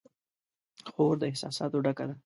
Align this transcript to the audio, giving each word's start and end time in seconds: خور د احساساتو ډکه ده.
خور 0.93 1.15
د 1.21 1.23
احساساتو 1.31 1.83
ډکه 1.85 2.05
ده. 2.09 2.15